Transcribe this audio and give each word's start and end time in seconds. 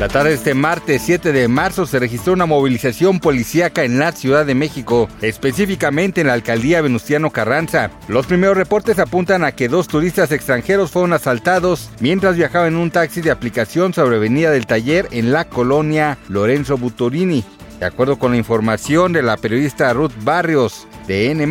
La 0.00 0.08
tarde 0.08 0.30
de 0.30 0.34
este 0.34 0.54
martes 0.54 1.02
7 1.02 1.30
de 1.30 1.46
marzo 1.46 1.86
se 1.86 2.00
registró 2.00 2.32
una 2.32 2.46
movilización 2.46 3.20
policíaca 3.20 3.84
en 3.84 4.00
la 4.00 4.10
Ciudad 4.10 4.44
de 4.44 4.56
México, 4.56 5.08
específicamente 5.22 6.20
en 6.20 6.26
la 6.26 6.32
alcaldía 6.32 6.82
Venustiano 6.82 7.30
Carranza. 7.30 7.92
Los 8.08 8.26
primeros 8.26 8.56
reportes 8.56 8.98
apuntan 8.98 9.44
a 9.44 9.52
que 9.52 9.68
dos 9.68 9.86
turistas 9.86 10.32
extranjeros 10.32 10.90
fueron 10.90 11.12
asaltados 11.12 11.90
mientras 12.00 12.34
viajaban 12.36 12.74
en 12.74 12.80
un 12.80 12.90
taxi 12.90 13.20
de 13.20 13.30
aplicación 13.30 13.94
sobre 13.94 14.16
Avenida 14.16 14.50
del 14.50 14.66
Taller 14.66 15.06
en 15.12 15.32
la 15.32 15.44
colonia 15.44 16.18
Lorenzo 16.28 16.76
Butorini. 16.76 17.44
De 17.78 17.86
acuerdo 17.86 18.18
con 18.18 18.32
la 18.32 18.38
información 18.38 19.12
de 19.12 19.22
la 19.22 19.36
periodista 19.36 19.92
Ruth 19.92 20.12
Barrios 20.24 20.88
de 21.06 21.30
N+, 21.30 21.46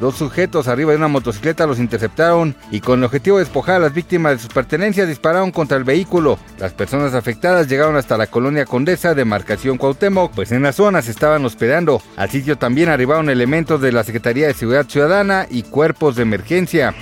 Dos 0.00 0.16
sujetos 0.16 0.68
arriba 0.68 0.92
de 0.92 0.98
una 0.98 1.08
motocicleta 1.08 1.66
los 1.66 1.78
interceptaron 1.78 2.54
y 2.70 2.80
con 2.80 3.00
el 3.00 3.04
objetivo 3.04 3.38
de 3.38 3.44
despojar 3.44 3.76
a 3.76 3.80
las 3.80 3.94
víctimas 3.94 4.32
de 4.32 4.38
sus 4.38 4.52
pertenencias 4.52 5.08
dispararon 5.08 5.50
contra 5.50 5.76
el 5.76 5.84
vehículo. 5.84 6.38
Las 6.58 6.72
personas 6.72 7.14
afectadas 7.14 7.68
llegaron 7.68 7.96
hasta 7.96 8.16
la 8.16 8.28
colonia 8.28 8.64
Condesa 8.64 9.14
de 9.14 9.24
Marcación 9.24 9.76
Cuauhtémoc, 9.76 10.32
pues 10.34 10.52
en 10.52 10.62
la 10.62 10.72
zona 10.72 11.02
se 11.02 11.10
estaban 11.10 11.44
hospedando. 11.44 12.00
Al 12.16 12.30
sitio 12.30 12.56
también 12.56 12.88
arribaron 12.88 13.28
elementos 13.28 13.80
de 13.80 13.92
la 13.92 14.04
Secretaría 14.04 14.46
de 14.46 14.54
Seguridad 14.54 14.86
Ciudadana 14.86 15.46
y 15.50 15.64
cuerpos 15.64 16.16
de 16.16 16.22
emergencia. 16.22 16.94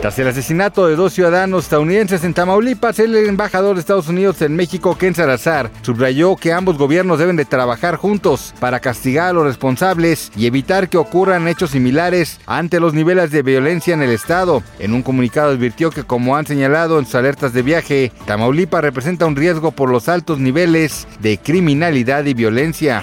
Tras 0.00 0.18
el 0.18 0.28
asesinato 0.28 0.86
de 0.86 0.94
dos 0.94 1.14
ciudadanos 1.14 1.64
estadounidenses 1.64 2.22
en 2.22 2.34
Tamaulipas, 2.34 2.98
el 2.98 3.16
embajador 3.16 3.74
de 3.74 3.80
Estados 3.80 4.08
Unidos 4.08 4.40
en 4.42 4.54
México, 4.54 4.96
Ken 4.96 5.14
Salazar, 5.14 5.70
subrayó 5.82 6.36
que 6.36 6.52
ambos 6.52 6.78
gobiernos 6.78 7.18
deben 7.18 7.34
de 7.36 7.44
trabajar 7.44 7.96
juntos 7.96 8.54
para 8.60 8.78
castigar 8.78 9.30
a 9.30 9.32
los 9.32 9.44
responsables 9.44 10.30
y 10.36 10.46
evitar 10.46 10.88
que 10.88 10.98
ocurran 10.98 11.48
hechos 11.48 11.70
similares 11.70 12.38
ante 12.46 12.78
los 12.78 12.94
niveles 12.94 13.30
de 13.30 13.42
violencia 13.42 13.94
en 13.94 14.02
el 14.02 14.10
Estado. 14.10 14.62
En 14.78 14.92
un 14.94 15.02
comunicado 15.02 15.50
advirtió 15.50 15.90
que, 15.90 16.04
como 16.04 16.36
han 16.36 16.46
señalado 16.46 16.98
en 16.98 17.06
sus 17.06 17.16
alertas 17.16 17.52
de 17.52 17.62
viaje, 17.62 18.12
Tamaulipas 18.26 18.82
representa 18.82 19.26
un 19.26 19.34
riesgo 19.34 19.72
por 19.72 19.90
los 19.90 20.08
altos 20.08 20.38
niveles 20.38 21.08
de 21.20 21.38
criminalidad 21.38 22.24
y 22.26 22.34
violencia. 22.34 23.02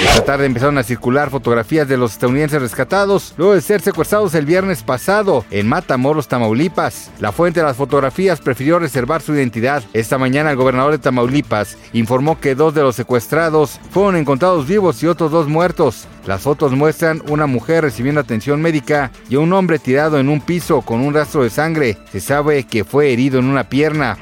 Esta 0.00 0.24
tarde 0.24 0.46
empezaron 0.46 0.78
a 0.78 0.82
circular 0.82 1.30
fotografías 1.30 1.86
de 1.86 1.96
los 1.96 2.12
estadounidenses 2.12 2.60
rescatados 2.60 3.34
luego 3.36 3.54
de 3.54 3.60
ser 3.60 3.80
secuestrados 3.80 4.34
el 4.34 4.46
viernes 4.46 4.82
pasado 4.82 5.44
en 5.50 5.68
Matamoros, 5.68 6.28
Tamaulipas. 6.28 7.10
La 7.20 7.32
fuente 7.32 7.60
de 7.60 7.66
las 7.66 7.76
fotografías 7.76 8.40
prefirió 8.40 8.78
reservar 8.78 9.22
su 9.22 9.34
identidad. 9.34 9.82
Esta 9.92 10.18
mañana 10.18 10.50
el 10.50 10.56
gobernador 10.56 10.92
de 10.92 10.98
Tamaulipas 10.98 11.76
informó 11.92 12.40
que 12.40 12.54
dos 12.54 12.74
de 12.74 12.82
los 12.82 12.96
secuestrados 12.96 13.78
fueron 13.90 14.16
encontrados 14.16 14.66
vivos 14.66 15.02
y 15.02 15.06
otros 15.06 15.30
dos 15.30 15.48
muertos. 15.48 16.06
Las 16.26 16.42
fotos 16.42 16.72
muestran 16.72 17.20
una 17.28 17.46
mujer 17.46 17.82
recibiendo 17.82 18.20
atención 18.20 18.62
médica 18.62 19.10
y 19.28 19.36
un 19.36 19.52
hombre 19.52 19.78
tirado 19.78 20.18
en 20.18 20.28
un 20.28 20.40
piso 20.40 20.82
con 20.82 21.00
un 21.00 21.14
rastro 21.14 21.42
de 21.42 21.50
sangre. 21.50 21.98
Se 22.12 22.20
sabe 22.20 22.64
que 22.64 22.84
fue 22.84 23.12
herido 23.12 23.40
en 23.40 23.46
una 23.46 23.68
pierna. 23.68 24.18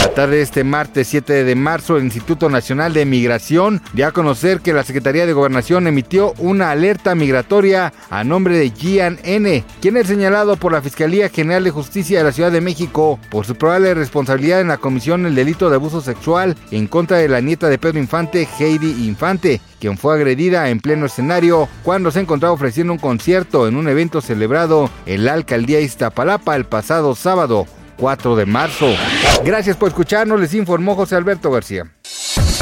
La 0.00 0.10
tarde 0.12 0.36
de 0.36 0.42
este 0.42 0.64
martes 0.64 1.08
7 1.08 1.44
de 1.44 1.54
marzo, 1.54 1.96
el 1.96 2.04
Instituto 2.04 2.50
Nacional 2.50 2.92
de 2.92 3.04
Migración 3.04 3.80
dio 3.94 4.06
a 4.06 4.12
conocer 4.12 4.60
que 4.60 4.73
la 4.74 4.84
Secretaría 4.84 5.26
de 5.26 5.32
Gobernación 5.32 5.86
emitió 5.86 6.34
una 6.38 6.70
alerta 6.70 7.14
migratoria 7.14 7.92
a 8.10 8.24
nombre 8.24 8.56
de 8.56 8.70
Gian 8.70 9.18
N., 9.22 9.64
quien 9.80 9.96
es 9.96 10.06
señalado 10.06 10.56
por 10.56 10.72
la 10.72 10.82
Fiscalía 10.82 11.28
General 11.28 11.64
de 11.64 11.70
Justicia 11.70 12.18
de 12.18 12.24
la 12.24 12.32
Ciudad 12.32 12.52
de 12.52 12.60
México 12.60 13.18
por 13.30 13.46
su 13.46 13.54
probable 13.54 13.94
responsabilidad 13.94 14.60
en 14.60 14.68
la 14.68 14.78
comisión 14.78 15.22
del 15.22 15.34
delito 15.34 15.70
de 15.70 15.76
abuso 15.76 16.00
sexual 16.00 16.56
en 16.70 16.86
contra 16.86 17.18
de 17.18 17.28
la 17.28 17.40
nieta 17.40 17.68
de 17.68 17.78
Pedro 17.78 17.98
Infante, 17.98 18.48
Heidi 18.58 19.06
Infante, 19.06 19.60
quien 19.80 19.96
fue 19.98 20.14
agredida 20.14 20.68
en 20.68 20.80
pleno 20.80 21.06
escenario 21.06 21.68
cuando 21.82 22.10
se 22.10 22.20
encontraba 22.20 22.54
ofreciendo 22.54 22.92
un 22.92 22.98
concierto 22.98 23.68
en 23.68 23.76
un 23.76 23.88
evento 23.88 24.20
celebrado 24.20 24.90
en 25.06 25.24
la 25.24 25.34
alcaldía 25.34 25.80
Iztapalapa 25.80 26.56
el 26.56 26.64
pasado 26.64 27.14
sábado 27.14 27.66
4 27.96 28.36
de 28.36 28.46
marzo. 28.46 28.86
Gracias 29.44 29.76
por 29.76 29.88
escucharnos, 29.88 30.40
les 30.40 30.54
informó 30.54 30.94
José 30.94 31.16
Alberto 31.16 31.50
García. 31.50 31.93